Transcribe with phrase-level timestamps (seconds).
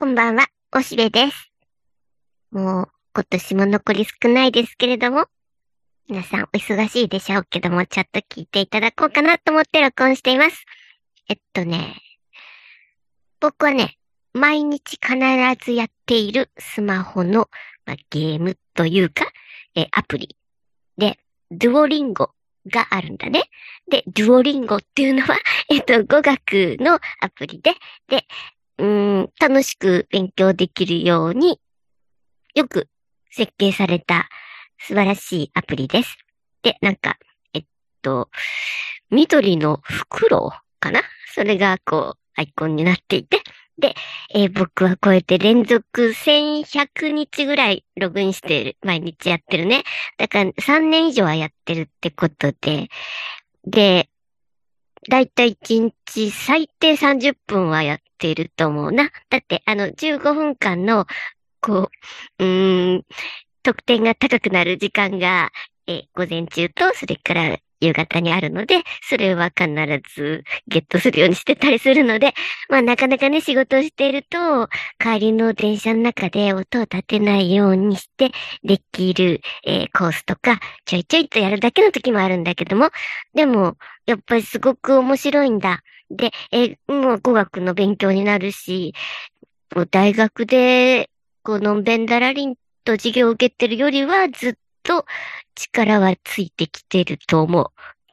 [0.00, 0.46] こんばんは、
[0.76, 1.50] おしべです。
[2.52, 5.26] もう、今年も残り少ないですけれども、
[6.08, 10.64] 皆さんお忙しいでしょうけども、ちょっと聞いていただこうかなと思って録音しています。
[11.28, 11.96] えっとね、
[13.40, 13.98] 僕はね、
[14.32, 15.16] 毎日必
[15.64, 17.50] ずやっているスマホの、
[17.84, 19.26] まあ、ゲームというか、
[19.74, 20.36] えアプリ
[20.96, 21.18] で、
[21.50, 22.30] ドゥオリンゴ
[22.68, 23.50] があるんだね。
[23.90, 25.36] で、ドゥオリンゴっていうのは、
[25.68, 27.74] えっと、語学のアプリで、
[28.06, 28.28] で、
[28.78, 31.60] うん、楽しく勉強できるように、
[32.54, 32.88] よく
[33.30, 34.28] 設計された
[34.78, 36.16] 素晴らしいアプリです。
[36.62, 37.18] で、なんか、
[37.52, 37.64] えっ
[38.02, 38.30] と、
[39.10, 41.02] 緑の袋かな？
[41.34, 43.42] それがこう、アイコンになっていて、
[43.78, 43.94] で、
[44.34, 49.84] えー僕はこうやって連続1100日ぐらいログインしてる、毎日やってるね。
[50.18, 52.88] だから3年以上はやってるってことで、
[53.64, 54.08] で、
[55.08, 59.10] だいたい1日最低30分はやってると思うな。
[59.30, 61.06] だって、あの、15分間の、
[61.60, 61.90] こ
[62.38, 63.06] う、うーん、
[63.62, 65.50] 得点が高くなる時間が、
[65.88, 69.68] え午前中と、それから夕方にあるので、それは必
[70.14, 72.34] ずゲットするようにしてたりするので、
[72.68, 78.32] まあなかなかね、仕事をしていると、帰りの電車の中で音を立てないようにして
[78.64, 82.90] できる、えーコースとか、ちょいちょいとやるだけの時もあるんだけども、
[83.34, 85.82] でも、やっぱりすごく面白いんだ。
[86.10, 88.94] で、えーもう語学の勉強になるし、
[89.74, 91.10] もう大学で、
[91.42, 94.54] こう、のんべんだらりんと授業を受けてるよりは、ずっ
[94.88, 95.06] と
[95.54, 97.66] 力はついてきてると思う。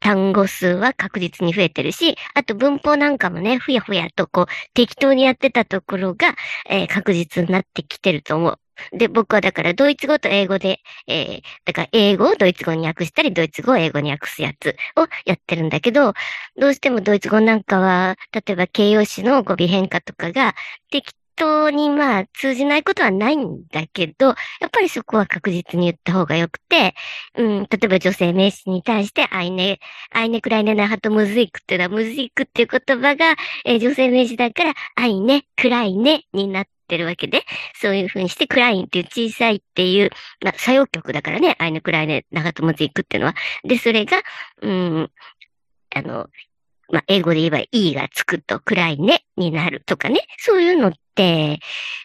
[0.00, 6.36] 単語数は確実に増えてるし、あと文法なんかもね、ふやふやとこう、適当にやってたところが、
[6.68, 8.58] えー確実になってきてると思う。
[8.96, 16.14] で、僕はだからドイツ語と英語で、えーだから英語をドイツ語に訳したり、ドイツ語を英語に訳すやつをやってるんだけど、
[16.56, 20.54] どうしてもドイツ語なんかは、例えば形容詞の語尾変化とかが
[20.90, 24.32] 適当にまあ通じないことはないんだけど、や
[24.66, 26.94] っぱりそこは確実に言った方がよくて、
[27.36, 29.78] うん、例えば女性名詞に対して、アイネ、
[30.12, 37.42] アイネクライネナハトムズイクっていうのは、ムズイクっていう言葉が、えー女性名詞だから、アイネ、クライネになってるわけで、
[37.80, 40.10] そういう風にして、クラインっていう小さいっていう、
[40.44, 43.34] まあ、作用曲だからね、アイネクライネナハトムズイクっていうのは。
[43.64, 44.20] で、それが、
[44.62, 45.10] うん、
[45.94, 46.28] あの、
[46.90, 50.20] まあ、英語で言えば E がつくと暗いねになるとかね。
[50.38, 51.60] そういうのって、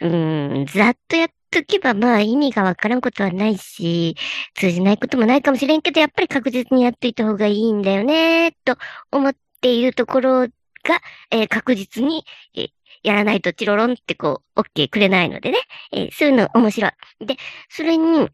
[0.00, 4.16] うん、ざっとやっとけばまあ意味がわからんことはないし、
[4.54, 8.76] 通じないこともないかもしれんけど、やっぱり確実にやっていた方がいいんだよね、と
[9.12, 10.48] 思っているところが、
[11.30, 12.24] えー確実に、
[12.54, 12.68] えー
[13.04, 15.58] やらないとチロロンってこう、OK くれないのでね。
[15.92, 16.92] えーそういうの面白い。
[17.26, 17.36] で、
[17.68, 18.28] それに、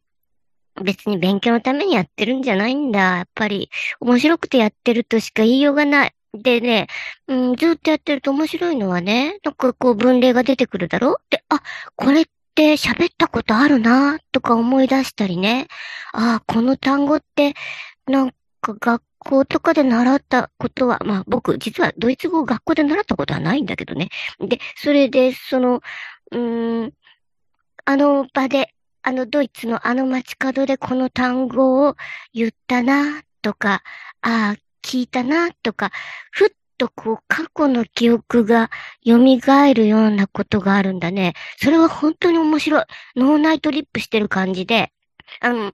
[0.83, 3.01] 別に勉強のためにやってるんじゃないんだ。
[3.01, 3.69] やっぱり、
[4.01, 6.13] 面白くてやってるとしか言いようがない。
[6.33, 6.87] でね、
[7.27, 11.63] うん、ずっとやってると面白いのはね、なんかこう文例が出てくるだろで、あ、
[11.97, 12.25] これっ
[12.55, 15.67] て喋ったことあるなとか思い出したりね。
[16.13, 17.55] あ、この単語って、
[18.07, 24.09] なんか学校とかで習ったことは、まあ僕、実はドイツ語を学校で習ったことはないんだけどね。
[24.41, 25.81] で、それで、その、
[26.33, 26.93] うーん、
[27.85, 31.97] あの場で、あのドイツのあの街角でこの単語を
[32.35, 33.83] 言ったなとか、
[34.21, 35.91] ああ、聞いたなとか、
[36.31, 36.49] ふっ
[36.79, 38.71] とこう過去の記憶が
[39.05, 39.19] 蘇
[39.75, 41.35] るようなことがあるんだね。
[41.59, 42.85] それは本当に面白い。
[43.17, 44.93] 脳内トリップしてる感じで、
[45.41, 45.73] あの、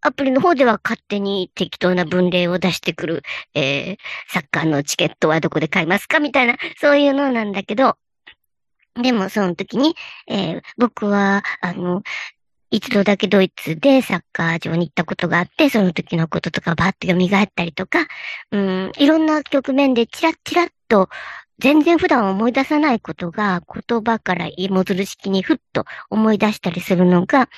[0.00, 3.22] アプリの方では勝手に適当な文例を出してくる、
[3.54, 3.96] えー、
[4.28, 7.96] サッカーのチケットはどこで買いますかみたいな、そういうのなんだけど、
[9.00, 9.94] でもその時に、
[10.28, 12.02] えー僕は、あの、
[12.70, 18.06] 一度だけドイツでサッカー場に行ったことがあって、その時のこととかバーって蘇ったりとか、
[18.52, 21.08] うん、いろんな局面でチラッチラッと、
[21.58, 27.48] 全然普段思い出さないことが言葉から芋づる式にふっと思い出したりするのが、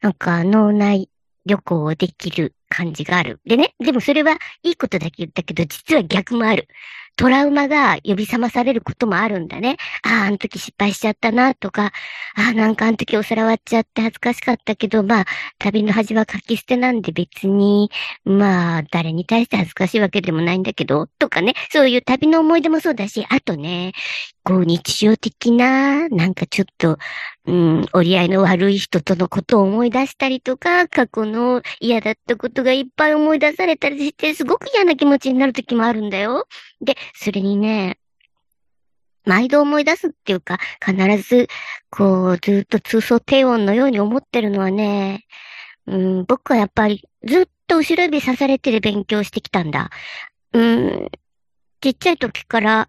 [0.00, 1.10] なんか脳内
[1.46, 3.40] 旅行をできる感じがある。
[3.44, 6.68] でね、でもそれはいいことだけ言ったけど、実は逆もある。
[7.16, 9.76] トラウマが呼び覚まされることもあるんだね。
[10.02, 11.92] ああ、あの時失敗しちゃったなとか、
[12.34, 15.24] ああ、なんかあの時お皿割っちゃって恥ずかしかったけど、まあ、
[15.58, 17.90] 旅の恥は書き捨てなんで別に、
[18.24, 23.92] まあ、誰に対して恥ずかしいわけでもないんだけど、とかね、そういう旅の思い出もそうだし、あとね、
[24.42, 26.98] こう日常的な、なんかちょっと、
[27.46, 36.46] うん、折り合いの悪い人とのことを思い出したりとか、過去の嫌だったことがいっぱい思い出されたりして、すごく嫌な気持ちになる時もあるんだよ。
[36.80, 37.98] で、それにね、
[39.24, 41.48] 毎度思い出すっていうか、必ず、
[41.90, 45.24] こう、ずっと通奏低音のように思ってるのはね、
[45.86, 49.90] うん、僕はやっぱりずっと後ろ指刺されてで勉強してきたんだ。
[50.52, 51.08] うん、
[51.80, 52.88] ちっちゃい時から、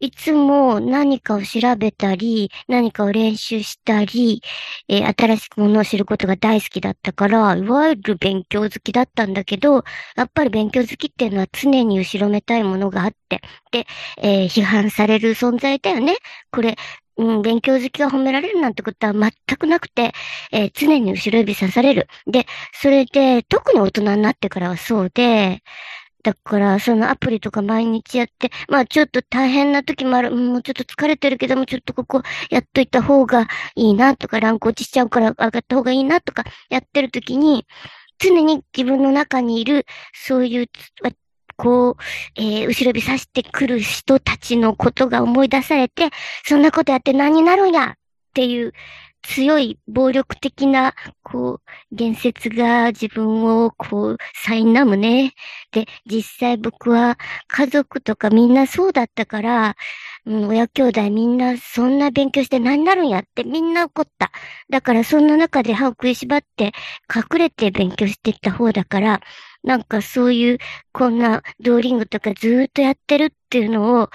[0.00, 4.42] いつも何かを調べたり、何かを練習したり、
[4.88, 9.84] えー、新しくものを知ることが大好きだったから、いわゆる勉強好きだったんだけど、
[10.16, 13.40] やっぱり勉強好きっていうのは常に後ろめたいものがあって、
[13.72, 13.86] で、
[14.18, 16.16] えー、批判される存在だよね。
[16.50, 16.76] これ、
[17.16, 20.12] うん、勉強好きが褒められるなんてことは全くなくて、
[20.52, 22.08] えー、常に後ろ指さされる。
[22.26, 25.62] で、それで、特に大人になってからはそうで、
[26.24, 30.30] だから、そのアプリとか毎日やって、まあちょっと大変な時もある。
[30.34, 37.66] もうちょっと疲れてるけども、ちょっとここやっといた方がいいなとか、ランク落ちしちゃうから上がった方がいいなとか、やってる時に、
[38.18, 39.84] 常に自分の中にいる、
[40.14, 40.66] そういう、
[41.56, 41.96] こう、
[42.36, 46.08] えー、後ろ指さしてくる人たちのことが思い出されて、
[46.46, 47.94] そんなことやって何になるんやっ
[48.32, 48.72] ていう、
[49.24, 55.34] 強い暴力的な、こう、言説が自分を、こう、苛むね。
[55.72, 57.18] で、実際僕は
[57.48, 59.76] 家族とかみんなそうだったから、
[60.26, 64.30] うん、親兄弟みんなそんな勉強して何になるんやってみんな怒った。
[64.70, 66.72] だからそんな中で歯を食いしばって
[67.14, 69.20] 隠れて勉強してった方だから、
[69.62, 70.58] なんかそういう、
[70.92, 74.10] こんなドーリングとかずーっとやってるっていうのを、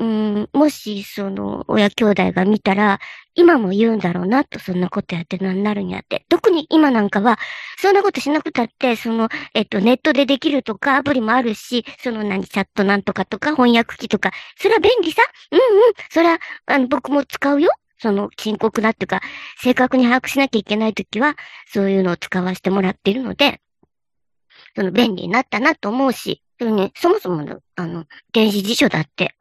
[0.00, 3.00] うん、もし、その、親兄弟が見たら、
[3.34, 6.24] 今も言うんだろうなと、そんなことやって何になるんやって。
[6.28, 7.38] 特に今なんかは、
[7.78, 15.22] そんなことしなくたって、その、えっと、ネットでできるとか、アプリもあるし、その何、チャットなんとかとか、翻訳機とか、それは便利さ？
[15.50, 15.64] うんうん、
[16.10, 17.70] それは、あの、僕も使うよ。
[18.00, 19.20] その、深刻なっていうか、
[19.60, 21.34] 正確に把握しなきゃいけないときは、
[21.66, 23.60] そういうのを使わせてもらってるので、
[24.76, 29.34] その、便利になったなと思うし、それね、そもそもの、あの、電子辞書だって、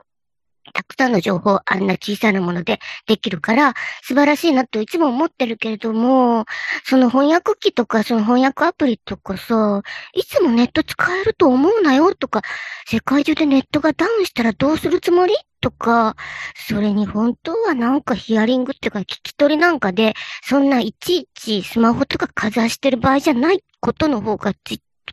[0.74, 3.74] たくさんの情報あんな小さなものでできるから
[4.04, 6.46] 素晴らしいなといつも思ってるけれども、
[6.86, 9.82] その翻訳機とかその翻訳アプリとかさ、
[10.14, 12.42] いつもネット使えると思うなよとか、
[12.88, 16.16] 世界中でネットがダウンしたらどうするつもりとか、
[16.56, 24.54] それに本当はなんかヒアリングっていうか聞き取りなんかで、そんないちいちスマホとかかざしてる場合じゃないことの方が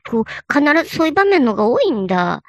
[0.08, 2.42] こう、必ずそういう場面のが多いんだ。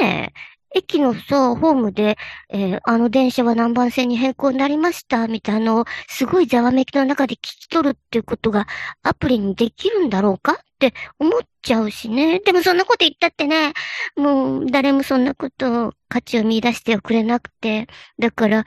[0.00, 0.51] ねえ。
[0.74, 2.16] 駅のさ、ホームで、
[2.48, 8.66] えー、あの電車は何番線に変更になりました、みたいなのを、すごいざわめきの中で聞き取るっていうことが、
[9.02, 10.52] アプリにできるんだろうか？
[10.52, 12.40] って思っちゃうしね。
[12.40, 13.72] でもそんなこと言ったってね、
[14.16, 17.86] もう、誰もそんなこと価値を見出してくれなくて。
[18.18, 18.64] だから、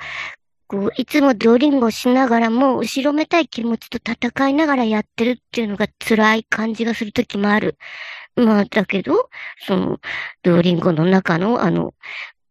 [0.68, 7.78] こう、いつもドリンゴしながらも、後ろめたい気持ちと戦いながらやってるっていうのが辛い感じがするときもある。
[8.36, 9.30] まあ、だけど、
[9.66, 10.00] その、
[10.44, 11.94] ドーリンゴの中の、あの、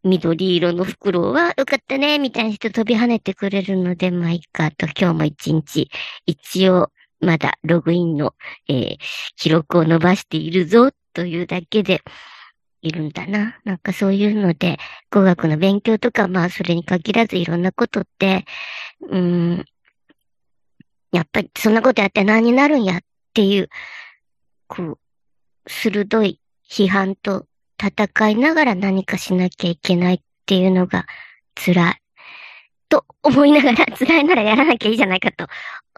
[0.03, 5.91] 緑色の袋は、よかったね、みたいな人飛び跳ねてくれるので、まあいいかと、今日も一日、
[6.27, 6.91] 一応、
[7.21, 8.35] まだログインの、
[8.69, 8.99] えー、
[9.37, 12.03] 記録を伸ばしているぞ、というだけで、
[12.85, 13.59] いるんだな。
[13.65, 14.79] なんかそういうので、
[15.11, 18.45] 語学の勉強とか、まあそれに限らずいろんなことって、
[19.09, 19.65] うん、
[21.11, 23.01] やっぱりそんなことやって何になるんやっ
[23.33, 23.71] ていう、
[24.69, 24.99] こう、
[25.67, 27.47] 鋭い批判と
[27.81, 31.07] 戦いながら何かしなきゃいけないっていうのが
[31.55, 32.01] 辛い。
[32.89, 35.49] と思いながら 辛いならやらなきゃいいじゃないかと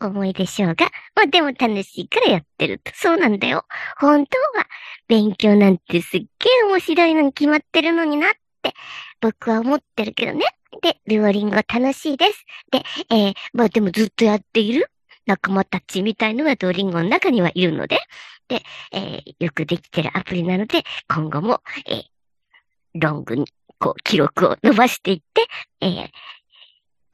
[0.01, 2.93] 思いでしょうが、まあでも楽しいからやってると。
[2.95, 3.67] そうなんだよ。
[3.99, 4.67] 本当は
[5.09, 6.27] 勉強なんてすっげ
[6.63, 8.31] え面白いのに決まってるのになっ
[8.63, 8.73] て
[9.21, 10.47] 僕は思ってるけどね。
[10.83, 12.45] で、ルオリンゴ楽しいです。
[12.71, 14.91] で、えー、まあでもずっとやっている
[15.27, 18.01] 仲間たちみたいのがドリンゴの中にはいるので、で、
[18.55, 22.05] えー、よくできてるアプリなので、今後も、えー、
[22.95, 23.47] ロングに、
[23.79, 25.47] こう、記録を伸ばしていって、
[25.81, 26.09] えー、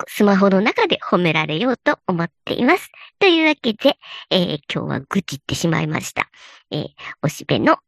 [0.08, 2.90] スマホの中で褒められようと思っています。
[3.18, 3.96] というわけで、
[4.30, 6.28] えー、今日は愚痴ってしまいました。
[6.70, 6.88] えー、
[7.22, 7.78] おしべの、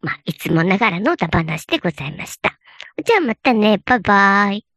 [0.00, 2.58] まあ、いつもながらのダ話でございました。
[3.04, 4.69] じゃあまたね、バイバイ。